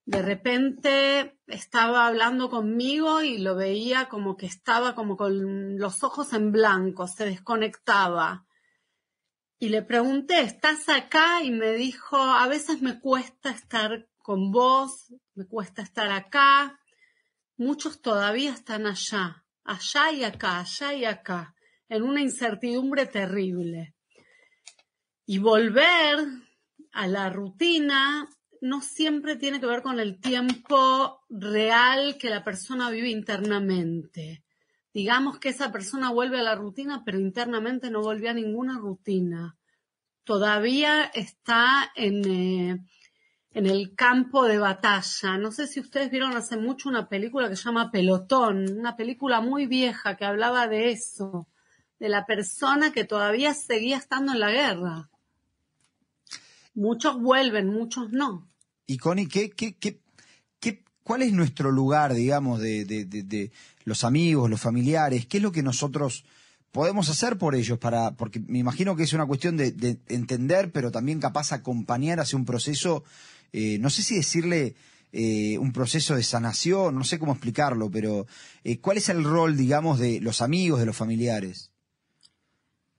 de 0.05 0.23
repente 0.23 1.39
estaba 1.47 2.07
hablando 2.07 2.49
conmigo 2.49 3.23
y 3.23 3.39
lo 3.39 3.57
veía 3.57 4.09
como 4.09 4.37
que 4.37 4.47
estaba 4.47 4.95
como 4.95 5.17
con 5.17 5.79
los 5.79 6.05
ojos 6.05 6.33
en 6.33 6.53
blanco, 6.53 7.09
se 7.09 7.25
desconectaba. 7.25 8.46
Y 9.59 9.71
le 9.71 9.83
pregunté, 9.83 10.41
¿estás 10.41 10.89
acá? 10.91 11.43
Y 11.43 11.51
me 11.51 11.73
dijo, 11.73 12.19
a 12.19 12.47
veces 12.47 12.83
me 12.83 13.01
cuesta 13.01 13.51
estar 13.51 14.07
con 14.19 14.51
vos, 14.51 15.15
me 15.35 15.47
cuesta 15.47 15.81
estar 15.81 16.11
acá. 16.11 16.79
Muchos 17.57 18.03
todavía 18.03 18.53
están 18.53 18.87
allá, 18.87 19.45
allá 19.65 20.13
y 20.13 20.25
acá, 20.25 20.61
allá 20.61 20.93
y 20.93 21.05
acá, 21.07 21.55
en 21.89 22.03
una 22.03 22.21
incertidumbre 22.21 23.07
terrible. 23.07 23.95
Y 25.25 25.39
volver 25.39 26.19
a 26.93 27.07
la 27.07 27.31
rutina 27.31 28.29
no 28.61 28.83
siempre 28.83 29.37
tiene 29.37 29.59
que 29.59 29.67
ver 29.67 29.81
con 29.81 30.01
el 30.01 30.21
tiempo 30.21 31.25
real 31.31 32.19
que 32.19 32.29
la 32.29 32.45
persona 32.45 32.91
vive 32.91 33.09
internamente. 33.09 34.45
Digamos 34.97 35.39
que 35.39 35.51
esa 35.51 35.71
persona 35.71 36.11
vuelve 36.11 36.41
a 36.41 36.43
la 36.43 36.55
rutina, 36.55 37.03
pero 37.05 37.21
internamente 37.21 37.91
no 37.91 38.01
volvió 38.01 38.31
a 38.31 38.33
ninguna 38.33 38.79
rutina. 38.79 39.55
Todavía 40.25 41.05
está 41.05 41.93
en, 41.95 42.25
eh, 42.25 42.83
en 43.51 43.67
el 43.67 43.95
campo 43.95 44.47
de 44.47 44.57
batalla. 44.57 45.37
No 45.37 45.53
sé 45.53 45.67
si 45.67 45.81
ustedes 45.81 46.11
vieron 46.11 46.35
hace 46.35 46.57
mucho 46.57 46.89
una 46.89 47.11
película 47.11 47.51
que 47.51 47.57
se 47.57 47.65
llama 47.65 47.91
Pelotón, 47.91 48.79
una 48.79 48.97
película 48.97 49.43
muy 49.43 49.67
vieja 49.67 50.17
que 50.17 50.25
hablaba 50.25 50.67
de 50.67 50.93
eso, 50.93 51.47
de 51.99 52.09
la 52.09 52.25
persona 52.25 52.91
que 52.91 53.05
todavía 53.05 53.53
seguía 53.53 53.99
estando 53.99 54.33
en 54.33 54.41
la 54.41 54.51
guerra. 54.51 55.11
Muchos 56.73 57.21
vuelven, 57.21 57.69
muchos 57.69 58.13
no. 58.13 58.49
Y 58.87 58.97
Connie, 58.97 59.29
¿qué, 59.29 59.51
qué, 59.51 59.77
qué, 59.79 60.01
cuál 61.03 61.21
es 61.21 61.35
nuestro 61.35 61.71
lugar, 61.71 62.15
digamos, 62.15 62.61
de 62.61 63.53
los 63.87 64.05
amigos, 64.05 64.51
los 64.51 64.61
familiares? 64.61 65.25
¿Qué 65.25 65.39
es 65.39 65.43
lo 65.43 65.53
que 65.53 65.63
nosotros 65.63 66.27
podemos 66.71 67.09
hacer 67.09 67.39
por 67.39 67.55
ellos? 67.55 67.79
Para, 67.79 68.11
porque 68.11 68.41
me 68.41 68.59
imagino 68.59 68.95
que 68.95 69.05
es 69.05 69.15
una 69.15 69.25
cuestión 69.25 69.57
de, 69.57 69.73
de 69.73 69.99
entender, 70.09 70.71
pero 70.73 70.91
también 70.91 71.19
capaz 71.19 71.53
acompañar 71.53 72.21
hacia 72.21 72.37
un 72.37 72.45
proceso, 72.45 73.05
eh, 73.55 73.79
no 73.79 73.89
sé 73.89 74.03
si 74.03 74.17
decirle 74.17 74.77
eh, 75.13 75.57
un 75.57 75.73
proceso 75.73 76.15
de 76.15 76.23
sanación, 76.23 76.95
no 76.95 77.05
sé 77.05 77.19
cómo 77.19 77.33
explicarlo, 77.33 77.91
pero 77.91 78.27
eh, 78.65 78.79
¿cuál 78.79 78.99
es 78.99 79.09
el 79.09 79.25
rol, 79.25 79.57
digamos, 79.57 79.99
de 79.99 80.21
los 80.21 80.43
amigos, 80.43 80.81
de 80.81 80.85
los 80.85 80.97
familiares? 80.97 81.71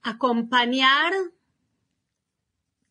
acompañar, 0.08 1.12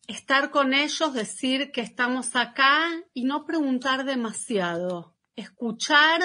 estar 0.07 0.51
con 0.51 0.73
ellos, 0.73 1.13
decir 1.13 1.71
que 1.71 1.81
estamos 1.81 2.35
acá 2.35 2.89
y 3.13 3.23
no 3.23 3.45
preguntar 3.45 4.05
demasiado. 4.05 5.15
Escuchar, 5.35 6.21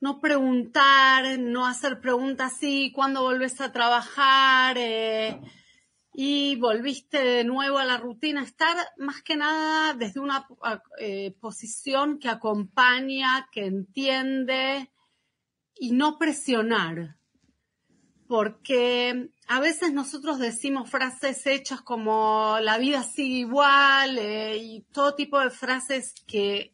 no 0.00 0.20
preguntar, 0.20 1.38
no 1.38 1.66
hacer 1.66 2.00
preguntas 2.00 2.54
así, 2.54 2.90
¿cuándo 2.92 3.22
volvés 3.22 3.60
a 3.60 3.72
trabajar? 3.72 4.76
Eh, 4.78 5.40
y 6.12 6.56
volviste 6.56 7.22
de 7.22 7.44
nuevo 7.44 7.78
a 7.78 7.84
la 7.84 7.98
rutina. 7.98 8.42
Estar 8.42 8.76
más 8.98 9.22
que 9.22 9.36
nada 9.36 9.94
desde 9.94 10.20
una 10.20 10.46
eh, 10.98 11.36
posición 11.40 12.18
que 12.18 12.28
acompaña, 12.28 13.48
que 13.52 13.66
entiende 13.66 14.90
y 15.74 15.92
no 15.92 16.18
presionar 16.18 17.16
porque 18.30 19.30
a 19.48 19.58
veces 19.58 19.92
nosotros 19.92 20.38
decimos 20.38 20.88
frases 20.88 21.44
hechas 21.48 21.80
como 21.80 22.58
la 22.62 22.78
vida 22.78 23.02
sigue 23.02 23.38
igual 23.40 24.18
eh, 24.18 24.56
y 24.56 24.82
todo 24.92 25.16
tipo 25.16 25.40
de 25.40 25.50
frases 25.50 26.14
que 26.28 26.72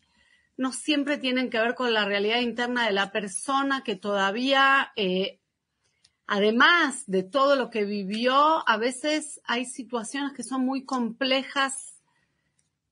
no 0.57 0.73
siempre 0.73 1.19
tienen 1.19 1.51
que 1.51 1.59
ver 1.59 1.75
con 1.75 1.93
la 1.93 2.05
realidad 2.05 2.41
interna 2.41 2.87
de 2.87 2.93
la 2.93 3.13
persona 3.13 3.83
que 3.83 3.97
todavía 3.97 4.93
eh, 4.97 5.41
además 6.27 7.05
de 7.07 7.23
todo 7.23 7.57
lo 7.57 7.71
que 7.71 7.85
vivió, 7.85 8.69
a 8.69 8.77
veces 8.77 9.41
hay 9.45 9.65
situaciones 9.65 10.33
que 10.33 10.43
son 10.43 10.65
muy 10.65 10.85
complejas 10.85 12.03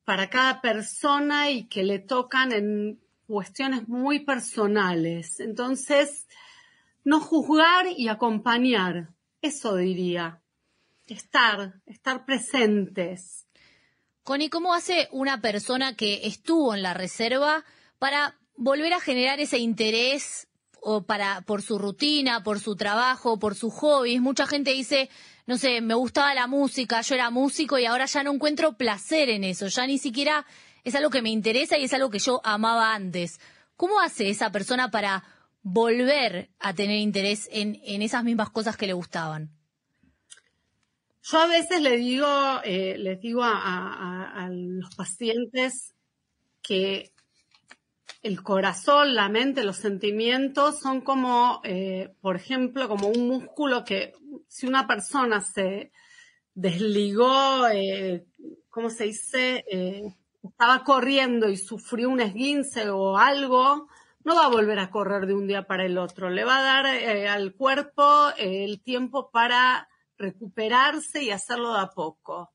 para 0.05 0.31
cada 0.31 0.61
persona 0.61 1.51
y 1.51 1.67
que 1.67 1.83
le 1.83 1.99
tocan 1.99 2.53
en 2.53 3.01
cuestiones 3.27 3.89
muy 3.89 4.21
personales. 4.21 5.41
Entonces, 5.41 6.27
no 7.05 7.21
juzgar 7.21 7.87
y 7.97 8.09
acompañar, 8.09 9.15
eso 9.41 9.77
diría. 9.77 10.41
Estar, 11.07 11.83
estar 11.87 12.25
presentes. 12.25 13.44
Connie, 14.25 14.49
¿cómo 14.49 14.73
hace 14.73 15.09
una 15.13 15.43
persona 15.43 15.97
que 15.97 16.27
estuvo 16.27 16.75
en 16.75 16.83
la 16.83 16.95
reserva 16.95 17.63
para 17.99 18.39
volver 18.57 18.95
a 18.95 19.01
generar 19.01 19.39
ese 19.39 19.59
interés 19.59 20.49
o 20.81 21.03
para 21.03 21.43
por 21.43 21.61
su 21.61 21.79
rutina, 21.79 22.43
por 22.43 22.59
su 22.59 22.75
trabajo, 22.75 23.39
por 23.39 23.55
sus 23.55 23.75
hobbies? 23.75 24.23
Mucha 24.23 24.47
gente 24.47 24.71
dice, 24.71 25.11
no 25.45 25.59
sé, 25.59 25.83
me 25.83 25.93
gustaba 25.93 26.35
la 26.35 26.47
música, 26.47 27.03
yo 27.03 27.15
era 27.17 27.29
músico 27.29 27.79
y 27.79 27.85
ahora 27.85 28.07
ya 28.07 28.25
no 28.25 28.33
encuentro 28.33 28.79
placer 28.79 29.29
en 29.29 29.45
eso, 29.45 29.67
ya 29.67 29.87
ni 29.87 29.99
siquiera 29.99 30.47
es 30.85 30.95
algo 30.95 31.11
que 31.11 31.21
me 31.21 31.29
interesa 31.29 31.77
y 31.77 31.85
es 31.85 31.93
algo 31.93 32.09
que 32.09 32.19
yo 32.19 32.41
amaba 32.45 32.95
antes. 32.95 33.39
¿Cómo 33.77 34.01
hace 34.01 34.31
esa 34.31 34.51
persona 34.51 34.91
para 34.91 35.23
volver 35.63 36.49
a 36.61 36.73
tener 36.73 36.97
interés 36.97 37.47
en, 37.53 37.79
esas 38.01 38.25
mismas 38.25 38.49
cosas 38.49 38.79
que 38.79 38.87
le 38.87 38.95
gustaban? 38.95 39.54
Yo 41.25 41.39
a 41.39 41.47
veces 41.47 41.81
le 41.81 41.97
digo, 41.97 42.29
eh, 42.65 42.97
les 42.99 43.21
digo 43.21 43.43
a, 43.43 44.49
los 44.51 44.95
pacientes 44.95 45.95
que 46.63 47.13
el 48.23 48.43
corazón, 48.43 49.15
la 49.15 49.29
mente, 49.29 49.65
los 49.65 49.77
sentimientos 49.77 50.81
son 50.81 51.01
como, 51.01 51.61
eh, 51.65 52.15
por 52.21 52.37
ejemplo, 52.37 52.89
como 52.89 53.09
un 53.09 53.27
músculo 53.27 53.85
que 53.85 54.13
si 54.49 54.67
una 54.67 54.87
persona 54.87 55.41
se 55.41 55.91
desligó, 56.55 57.69
eh, 57.69 58.27
¿cómo 58.71 58.91
se 58.91 59.05
dice? 59.05 59.65
estaba 60.43 60.85
corriendo 60.85 61.49
y 61.49 61.57
sufrió 61.57 62.11
un 62.11 62.21
esguince 62.21 62.91
o 62.91 63.17
algo, 63.17 63.89
no 64.25 64.35
va 64.35 64.47
a 64.47 64.51
volver 64.51 64.79
a 64.79 64.91
correr 64.91 65.27
de 65.27 65.35
un 65.35 65.47
día 65.47 65.67
para 65.67 65.85
el 65.85 65.99
otro. 65.99 66.31
Le 66.31 66.45
va 66.45 66.59
a 66.59 66.63
dar 66.63 66.87
eh, 66.87 67.29
al 67.29 67.55
cuerpo 67.55 68.31
eh, 68.39 68.65
el 68.65 68.81
tiempo 68.81 69.31
para 69.31 69.89
recuperarse 70.19 71.23
y 71.23 71.31
hacerlo 71.31 71.75
de 71.75 71.81
a 71.81 71.91
poco. 71.91 72.53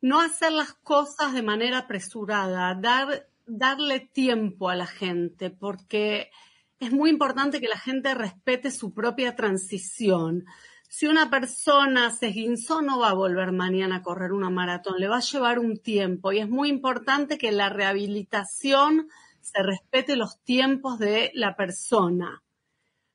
No 0.00 0.20
hacer 0.20 0.52
las 0.52 0.74
cosas 0.74 1.34
de 1.34 1.42
manera 1.42 1.78
apresurada, 1.78 2.74
dar, 2.74 3.28
darle 3.46 4.00
tiempo 4.00 4.70
a 4.70 4.76
la 4.76 4.86
gente, 4.86 5.50
porque 5.50 6.30
es 6.78 6.92
muy 6.92 7.10
importante 7.10 7.60
que 7.60 7.68
la 7.68 7.78
gente 7.78 8.14
respete 8.14 8.70
su 8.70 8.94
propia 8.94 9.36
transición. 9.36 10.46
Si 10.88 11.06
una 11.06 11.30
persona 11.30 12.10
se 12.10 12.28
esguinzó, 12.28 12.82
no 12.82 12.98
va 12.98 13.10
a 13.10 13.14
volver 13.14 13.52
mañana 13.52 13.96
a 13.96 14.02
correr 14.02 14.32
una 14.32 14.50
maratón, 14.50 14.98
le 14.98 15.08
va 15.08 15.18
a 15.18 15.20
llevar 15.20 15.58
un 15.58 15.76
tiempo 15.78 16.32
y 16.32 16.38
es 16.38 16.48
muy 16.48 16.68
importante 16.68 17.38
que 17.38 17.52
la 17.52 17.68
rehabilitación 17.68 19.08
se 19.40 19.62
respete 19.62 20.16
los 20.16 20.40
tiempos 20.42 20.98
de 20.98 21.30
la 21.34 21.54
persona. 21.54 22.42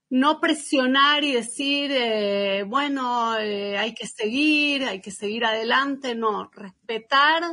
No 0.09 0.39
presionar 0.39 1.23
y 1.23 1.33
decir, 1.33 1.91
eh, 1.91 2.63
bueno, 2.67 3.37
eh, 3.37 3.77
hay 3.77 3.93
que 3.93 4.07
seguir, 4.07 4.83
hay 4.85 5.01
que 5.01 5.11
seguir 5.11 5.45
adelante, 5.45 6.15
no, 6.15 6.49
respetar 6.53 7.43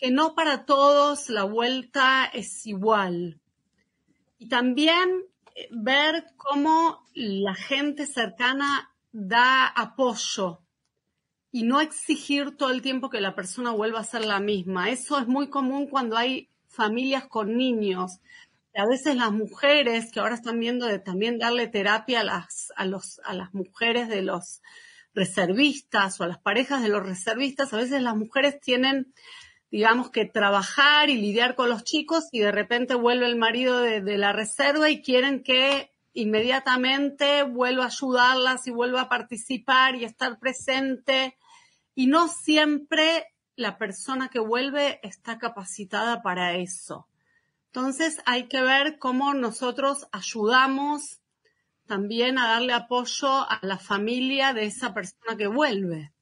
que 0.00 0.10
no 0.10 0.34
para 0.34 0.64
todos 0.64 1.28
la 1.28 1.44
vuelta 1.44 2.24
es 2.24 2.66
igual. 2.66 3.38
Y 4.38 4.48
también 4.48 5.26
eh, 5.54 5.68
ver 5.70 6.24
cómo 6.38 7.04
la 7.14 7.54
gente 7.54 8.06
cercana 8.06 8.90
da 9.12 9.66
apoyo 9.66 10.62
y 11.52 11.64
no 11.64 11.80
exigir 11.80 12.56
todo 12.56 12.70
el 12.70 12.80
tiempo 12.80 13.10
que 13.10 13.20
la 13.20 13.34
persona 13.34 13.72
vuelva 13.72 14.00
a 14.00 14.04
ser 14.04 14.24
la 14.24 14.40
misma. 14.40 14.88
Eso 14.88 15.18
es 15.18 15.26
muy 15.26 15.50
común 15.50 15.86
cuando 15.86 16.16
hay 16.16 16.48
familias 16.66 17.26
con 17.26 17.56
niños. 17.56 18.20
A 18.74 18.86
veces 18.86 19.16
las 19.16 19.32
mujeres 19.32 20.12
que 20.12 20.20
ahora 20.20 20.34
están 20.34 20.60
viendo 20.60 20.86
de 20.86 20.98
también 20.98 21.38
darle 21.38 21.66
terapia 21.66 22.20
a 22.20 22.24
las, 22.24 22.72
a 22.76 22.84
los, 22.84 23.20
a 23.24 23.34
las 23.34 23.52
mujeres 23.52 24.08
de 24.08 24.22
los 24.22 24.62
reservistas 25.12 26.20
o 26.20 26.24
a 26.24 26.28
las 26.28 26.38
parejas 26.38 26.82
de 26.82 26.88
los 26.88 27.04
reservistas, 27.04 27.72
a 27.72 27.78
veces 27.78 28.00
las 28.00 28.16
mujeres 28.16 28.60
tienen, 28.60 29.12
digamos, 29.70 30.10
que 30.10 30.24
trabajar 30.24 31.10
y 31.10 31.16
lidiar 31.16 31.56
con 31.56 31.68
los 31.68 31.82
chicos 31.82 32.28
y 32.30 32.40
de 32.40 32.52
repente 32.52 32.94
vuelve 32.94 33.26
el 33.26 33.36
marido 33.36 33.80
de, 33.80 34.00
de 34.00 34.18
la 34.18 34.32
reserva 34.32 34.88
y 34.88 35.02
quieren 35.02 35.42
que 35.42 35.90
inmediatamente 36.12 37.42
vuelva 37.42 37.84
a 37.84 37.88
ayudarlas 37.88 38.66
y 38.66 38.70
vuelva 38.70 39.02
a 39.02 39.08
participar 39.08 39.96
y 39.96 40.04
estar 40.04 40.38
presente. 40.38 41.36
Y 41.94 42.06
no 42.06 42.28
siempre 42.28 43.26
la 43.56 43.78
persona 43.78 44.28
que 44.28 44.40
vuelve 44.40 45.00
está 45.02 45.38
capacitada 45.38 46.22
para 46.22 46.54
eso. 46.54 47.09
Entonces 47.72 48.20
hay 48.26 48.48
que 48.48 48.62
ver 48.62 48.98
cómo 48.98 49.32
nosotros 49.32 50.08
ayudamos 50.10 51.20
también 51.86 52.38
a 52.38 52.48
darle 52.48 52.72
apoyo 52.72 53.28
a 53.28 53.60
la 53.62 53.78
familia 53.78 54.52
de 54.52 54.64
esa 54.66 54.92
persona 54.92 55.36
que 55.36 55.46
vuelve. 55.46 56.12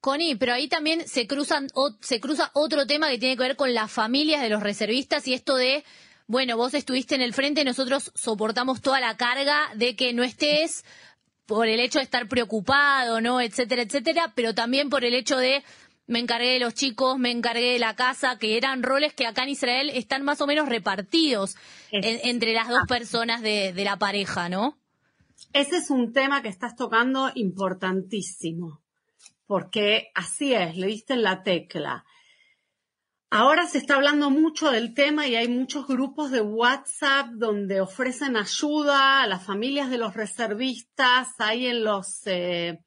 Connie, 0.00 0.36
pero 0.36 0.52
ahí 0.52 0.68
también 0.68 1.08
se 1.08 1.26
cruzan 1.26 1.68
se 2.00 2.20
cruza 2.20 2.50
otro 2.54 2.86
tema 2.86 3.08
que 3.08 3.18
tiene 3.18 3.36
que 3.36 3.42
ver 3.42 3.56
con 3.56 3.72
las 3.74 3.90
familias 3.90 4.42
de 4.42 4.50
los 4.50 4.62
reservistas 4.62 5.26
y 5.26 5.34
esto 5.34 5.56
de 5.56 5.84
bueno, 6.26 6.58
vos 6.58 6.74
estuviste 6.74 7.14
en 7.14 7.22
el 7.22 7.32
frente, 7.32 7.64
nosotros 7.64 8.12
soportamos 8.14 8.82
toda 8.82 9.00
la 9.00 9.16
carga 9.16 9.70
de 9.74 9.96
que 9.96 10.12
no 10.12 10.22
estés 10.22 10.84
por 11.46 11.66
el 11.66 11.80
hecho 11.80 11.98
de 11.98 12.04
estar 12.04 12.28
preocupado, 12.28 13.22
¿no? 13.22 13.40
etcétera, 13.40 13.80
etcétera, 13.80 14.32
pero 14.34 14.54
también 14.54 14.90
por 14.90 15.04
el 15.04 15.14
hecho 15.14 15.38
de 15.38 15.64
me 16.08 16.18
encargué 16.18 16.54
de 16.54 16.58
los 16.58 16.74
chicos, 16.74 17.18
me 17.18 17.30
encargué 17.30 17.74
de 17.74 17.78
la 17.78 17.94
casa, 17.94 18.38
que 18.38 18.56
eran 18.56 18.82
roles 18.82 19.12
que 19.12 19.26
acá 19.26 19.44
en 19.44 19.50
Israel 19.50 19.90
están 19.94 20.24
más 20.24 20.40
o 20.40 20.46
menos 20.46 20.68
repartidos 20.68 21.56
entre 21.92 22.54
las 22.54 22.68
dos 22.68 22.80
personas 22.88 23.42
de, 23.42 23.72
de 23.72 23.84
la 23.84 23.98
pareja, 23.98 24.48
¿no? 24.48 24.78
Ese 25.52 25.76
es 25.76 25.90
un 25.90 26.12
tema 26.12 26.42
que 26.42 26.48
estás 26.48 26.76
tocando 26.76 27.30
importantísimo, 27.34 28.82
porque 29.46 30.10
así 30.14 30.54
es, 30.54 30.76
le 30.76 30.88
diste 30.88 31.12
en 31.12 31.22
la 31.22 31.42
tecla. 31.42 32.04
Ahora 33.30 33.66
se 33.66 33.76
está 33.76 33.96
hablando 33.96 34.30
mucho 34.30 34.70
del 34.70 34.94
tema 34.94 35.26
y 35.26 35.36
hay 35.36 35.48
muchos 35.48 35.86
grupos 35.86 36.30
de 36.30 36.40
WhatsApp 36.40 37.28
donde 37.32 37.82
ofrecen 37.82 38.38
ayuda 38.38 39.22
a 39.22 39.26
las 39.26 39.44
familias 39.44 39.90
de 39.90 39.98
los 39.98 40.14
reservistas, 40.14 41.34
hay 41.38 41.66
en 41.66 41.84
los 41.84 42.22
eh, 42.24 42.82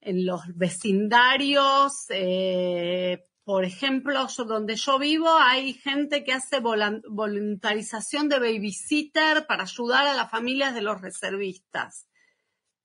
en 0.00 0.26
los 0.26 0.42
vecindarios, 0.54 2.06
eh, 2.10 3.24
por 3.44 3.64
ejemplo, 3.64 4.26
donde 4.46 4.76
yo 4.76 4.98
vivo 4.98 5.30
hay 5.40 5.72
gente 5.72 6.22
que 6.22 6.32
hace 6.32 6.60
voluntarización 6.60 8.28
de 8.28 8.38
babysitter 8.38 9.46
para 9.46 9.62
ayudar 9.62 10.06
a 10.06 10.14
las 10.14 10.30
familias 10.30 10.74
de 10.74 10.82
los 10.82 11.00
reservistas. 11.00 12.06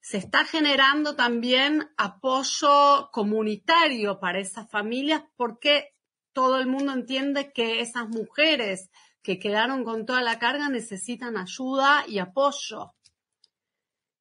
Se 0.00 0.16
está 0.16 0.44
generando 0.46 1.16
también 1.16 1.90
apoyo 1.98 3.10
comunitario 3.12 4.18
para 4.20 4.38
esas 4.38 4.70
familias 4.70 5.22
porque 5.36 5.94
todo 6.32 6.58
el 6.58 6.66
mundo 6.66 6.92
entiende 6.92 7.52
que 7.52 7.80
esas 7.80 8.08
mujeres 8.08 8.90
que 9.22 9.38
quedaron 9.38 9.84
con 9.84 10.04
toda 10.06 10.22
la 10.22 10.38
carga 10.38 10.68
necesitan 10.68 11.36
ayuda 11.36 12.04
y 12.06 12.18
apoyo. 12.18 12.94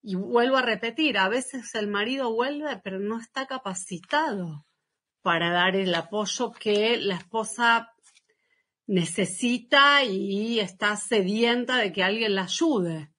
Y 0.06 0.16
vuelvo 0.16 0.58
a 0.58 0.62
repetir, 0.62 1.18
a 1.18 1.30
veces 1.30 1.74
el 1.76 1.88
marido 1.88 2.34
vuelve, 2.34 2.78
pero 2.84 3.00
no 3.00 3.18
está 3.18 3.48
capacitado 3.48 4.66
para 5.22 5.50
dar 5.50 5.78
el 5.78 5.96
apoyo 5.96 6.52
que 6.52 6.98
la 6.98 7.16
esposa 7.16 7.94
necesita 8.86 10.04
y 10.04 10.60
está 10.60 10.98
sedienta 10.98 11.78
de 11.78 11.94
que 11.94 12.04
alguien 12.04 12.36
la 12.36 12.44
ayude. 12.44 13.14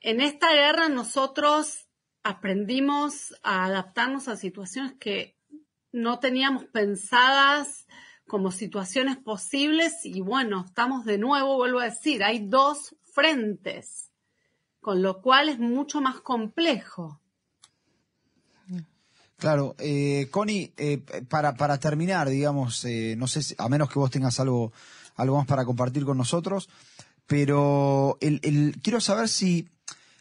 En 0.00 0.22
esta 0.22 0.50
guerra 0.50 0.88
nosotros 0.88 1.86
aprendimos 2.22 3.34
a 3.42 3.66
adaptarnos 3.66 4.26
a 4.26 4.36
situaciones 4.36 4.94
que 4.98 5.36
no 5.92 6.18
teníamos 6.18 6.64
pensadas 6.64 7.86
como 8.26 8.50
situaciones 8.50 9.18
posibles 9.18 10.04
y 10.04 10.22
bueno, 10.22 10.64
estamos 10.66 11.04
de 11.04 11.18
nuevo, 11.18 11.56
vuelvo 11.56 11.80
a 11.80 11.90
decir, 11.90 12.24
hay 12.24 12.48
dos 12.48 12.96
frentes 13.12 14.10
con 14.86 15.02
lo 15.02 15.20
cual 15.20 15.48
es 15.48 15.58
mucho 15.58 16.00
más 16.00 16.20
complejo. 16.20 17.20
Claro, 19.36 19.74
eh, 19.80 20.28
Connie, 20.30 20.72
eh, 20.76 20.98
para, 21.28 21.56
para 21.56 21.80
terminar, 21.80 22.28
digamos, 22.28 22.84
eh, 22.84 23.16
no 23.18 23.26
sé, 23.26 23.56
a 23.58 23.68
menos 23.68 23.90
que 23.90 23.98
vos 23.98 24.12
tengas 24.12 24.38
algo, 24.38 24.72
algo 25.16 25.38
más 25.38 25.46
para 25.48 25.64
compartir 25.64 26.04
con 26.04 26.16
nosotros, 26.16 26.68
pero 27.26 28.16
el, 28.20 28.78
quiero 28.80 29.00
saber 29.00 29.28
si 29.28 29.68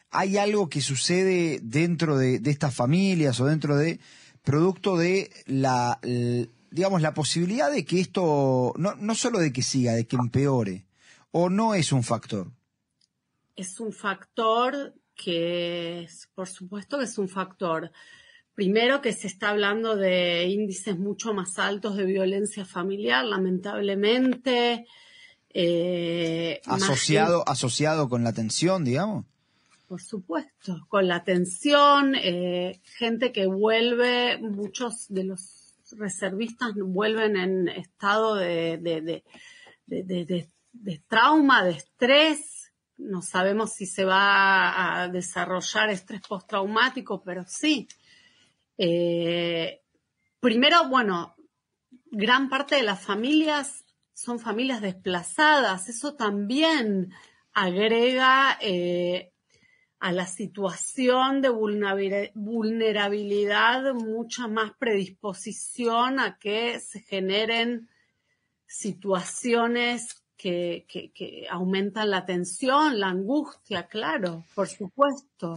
hay 0.09 0.37
algo 0.37 0.67
que 0.67 0.81
sucede 0.81 1.59
dentro 1.61 2.17
de, 2.17 2.41
estas 2.45 2.73
familias 2.73 3.39
o 3.39 3.45
dentro 3.45 3.77
de 3.77 3.99
producto 4.41 4.97
de 4.97 5.29
la, 5.45 5.99
digamos, 6.71 7.03
la 7.03 7.13
posibilidad 7.13 7.69
de 7.69 7.85
que 7.85 7.99
esto, 7.99 8.73
no, 8.77 8.95
no 8.95 9.13
solo 9.13 9.37
de 9.37 9.53
que 9.53 9.61
siga, 9.61 9.93
de 9.93 10.07
que 10.07 10.15
empeore, 10.15 10.87
o 11.29 11.51
no 11.51 11.75
es 11.75 11.91
un 11.91 12.01
factor. 12.01 12.47
Es 13.55 13.79
un 13.79 13.91
factor 13.91 14.93
que, 15.15 16.03
es, 16.03 16.29
por 16.35 16.47
supuesto 16.47 16.97
que 16.97 17.05
es 17.05 17.17
un 17.17 17.29
factor. 17.29 17.91
Primero 18.53 19.01
que 19.01 19.13
se 19.13 19.27
está 19.27 19.49
hablando 19.49 19.95
de 19.95 20.45
índices 20.45 20.97
mucho 20.97 21.33
más 21.33 21.59
altos 21.59 21.97
de 21.97 22.05
violencia 22.05 22.65
familiar, 22.65 23.25
lamentablemente. 23.25 24.85
Eh, 25.49 26.61
asociado, 26.65 27.47
asociado 27.47 28.09
con 28.09 28.23
la 28.23 28.33
tensión, 28.33 28.83
digamos. 28.83 29.25
Por 29.87 30.01
supuesto, 30.01 30.85
con 30.89 31.07
la 31.07 31.23
tensión, 31.23 32.15
eh, 32.15 32.81
gente 32.83 33.31
que 33.31 33.45
vuelve, 33.45 34.37
muchos 34.39 35.05
de 35.09 35.25
los 35.25 35.75
reservistas 35.91 36.73
vuelven 36.75 37.37
en 37.37 37.67
estado 37.69 38.35
de, 38.35 38.77
de, 38.77 39.23
de, 39.85 40.49
de 40.73 41.03
trauma, 41.07 41.63
de 41.63 41.71
estrés. 41.71 42.54
No 42.97 43.21
sabemos 43.21 43.73
si 43.73 43.85
se 43.85 44.05
va 44.05 45.01
a 45.01 45.09
desarrollar 45.09 45.89
estrés 45.89 46.21
postraumático, 46.21 47.21
pero 47.23 47.43
sí. 47.45 47.89
Eh, 48.77 49.81
primero, 50.39 50.87
bueno, 50.87 51.35
gran 52.11 52.47
parte 52.49 52.75
de 52.75 52.83
las 52.83 53.03
familias 53.03 53.83
son 54.13 54.39
familias 54.39 54.81
desplazadas. 54.81 55.89
Eso 55.89 56.15
también 56.15 57.11
agrega 57.53 58.57
eh, 58.61 59.33
a 59.99 60.11
la 60.11 60.25
situación 60.25 61.41
de 61.41 61.49
vulnerabilidad 61.49 63.93
mucha 63.93 64.47
más 64.47 64.73
predisposición 64.77 66.19
a 66.19 66.37
que 66.37 66.79
se 66.79 67.01
generen 67.01 67.89
situaciones 68.65 70.24
que, 70.45 71.47
aumentan 71.49 72.11
la 72.11 72.25
tensión, 72.25 72.99
la 72.99 73.07
angustia, 73.07 73.87
claro, 73.87 74.45
por 74.53 74.67
supuesto, 74.67 75.55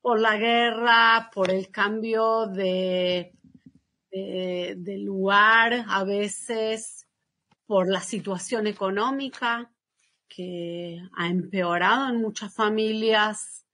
por 0.00 0.20
la 0.20 0.36
guerra, 0.36 1.30
por 1.34 1.50
el 1.50 1.70
cambio 1.70 2.46
de, 2.46 3.32
lugar 5.00 5.84
a 5.88 6.04
veces, 6.04 7.06
por 7.66 7.90
la 7.90 8.00
situación 8.00 8.68
económica 8.68 9.72
que 10.28 11.00
ha 11.16 11.26
empeorado 11.26 12.08
en 12.08 12.20
muchas 12.20 12.54
familias. 12.54 13.64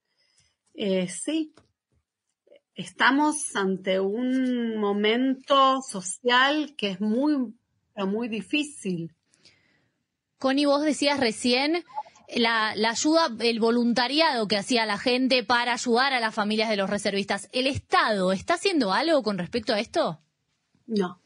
Eh, 0.73 1.07
sí, 1.07 1.53
estamos 2.73 3.55
ante 3.55 3.99
un 3.99 4.77
momento 4.77 5.81
social 5.83 6.73
que 6.75 6.91
es 6.91 7.01
muy, 7.01 7.53
muy 7.95 8.27
difícil. 8.27 9.13
Connie, 10.43 10.65
vos 10.65 10.81
decías 10.81 11.21
recién 11.21 11.85
la, 12.35 12.71
ayuda, 12.71 13.29
el 13.39 13.61
voluntariado 13.61 14.45
que 14.49 14.57
hacía 14.57 14.85
la 14.85 14.97
gente 14.97 15.45
para 15.45 15.71
ayudar 15.71 16.11
a 16.11 16.19
las 16.19 16.35
familias 16.35 16.67
de 16.67 16.75
los 16.75 16.89
reservistas. 16.89 17.47
¿El 17.53 17.65
Estado 17.65 18.33
está 18.33 18.55
haciendo 18.55 18.91
algo 18.91 19.23
con 19.23 19.37
respecto 19.37 19.73
a 19.73 19.79
esto? 19.79 20.19
No. 20.85 21.21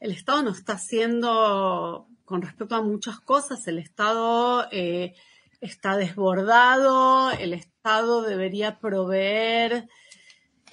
El 0.00 0.10
Estado 0.10 0.42
no 0.42 0.50
está 0.50 0.74
haciendo 0.74 2.06
con 2.26 2.42
respecto 2.42 2.74
a 2.74 2.82
muchas 2.82 3.20
cosas, 3.20 3.66
el 3.68 3.78
Estado 3.78 4.68
eh, 4.70 5.14
está 5.62 5.96
desbordado, 5.96 7.30
el 7.30 7.54
Estado 7.54 8.20
debería 8.20 8.80
proveer 8.80 9.88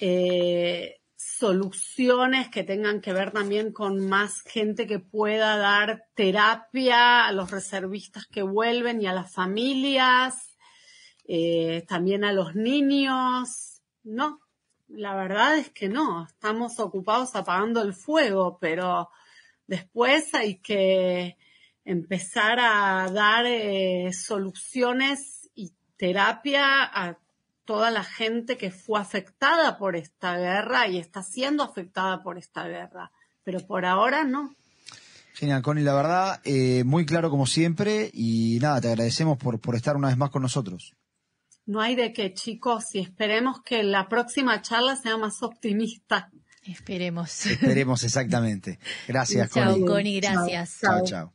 eh, 0.00 1.00
soluciones 1.26 2.48
que 2.48 2.62
tengan 2.62 3.00
que 3.00 3.12
ver 3.12 3.32
también 3.32 3.72
con 3.72 4.08
más 4.08 4.42
gente 4.42 4.86
que 4.86 5.00
pueda 5.00 5.56
dar 5.56 6.04
terapia 6.14 7.26
a 7.26 7.32
los 7.32 7.50
reservistas 7.50 8.26
que 8.26 8.42
vuelven 8.42 9.02
y 9.02 9.06
a 9.06 9.12
las 9.12 9.32
familias, 9.32 10.56
eh, 11.26 11.84
también 11.88 12.24
a 12.24 12.32
los 12.32 12.54
niños. 12.54 13.82
No, 14.04 14.40
la 14.88 15.16
verdad 15.16 15.58
es 15.58 15.70
que 15.70 15.88
no, 15.88 16.26
estamos 16.26 16.78
ocupados 16.78 17.34
apagando 17.34 17.82
el 17.82 17.92
fuego, 17.92 18.58
pero 18.60 19.10
después 19.66 20.32
hay 20.32 20.60
que 20.60 21.36
empezar 21.84 22.58
a 22.60 23.10
dar 23.10 23.46
eh, 23.46 24.12
soluciones 24.12 25.50
y 25.54 25.72
terapia 25.96 26.84
a 26.84 27.18
toda 27.66 27.90
la 27.90 28.04
gente 28.04 28.56
que 28.56 28.70
fue 28.70 28.98
afectada 28.98 29.76
por 29.76 29.96
esta 29.96 30.38
guerra 30.38 30.88
y 30.88 30.98
está 30.98 31.22
siendo 31.22 31.62
afectada 31.62 32.22
por 32.22 32.38
esta 32.38 32.66
guerra. 32.66 33.12
Pero 33.44 33.60
por 33.66 33.84
ahora 33.84 34.24
no. 34.24 34.54
Genial, 35.34 35.60
Connie, 35.60 35.84
la 35.84 35.94
verdad, 35.94 36.40
eh, 36.44 36.82
muy 36.84 37.04
claro 37.04 37.28
como 37.28 37.46
siempre 37.46 38.10
y 38.14 38.58
nada, 38.62 38.80
te 38.80 38.88
agradecemos 38.88 39.36
por, 39.36 39.60
por 39.60 39.76
estar 39.76 39.94
una 39.96 40.08
vez 40.08 40.16
más 40.16 40.30
con 40.30 40.40
nosotros. 40.40 40.94
No 41.66 41.80
hay 41.80 41.96
de 41.96 42.12
qué, 42.12 42.32
chicos, 42.32 42.94
y 42.94 43.00
esperemos 43.00 43.60
que 43.62 43.82
la 43.82 44.08
próxima 44.08 44.62
charla 44.62 44.96
sea 44.96 45.16
más 45.18 45.42
optimista. 45.42 46.30
Esperemos. 46.62 47.46
Esperemos, 47.46 48.02
exactamente. 48.04 48.78
Gracias, 49.08 49.50
Connie. 49.50 49.80
Chao, 49.80 49.86
Connie, 49.86 50.20
gracias. 50.20 50.78
Chao, 50.80 51.04
chao. 51.04 51.32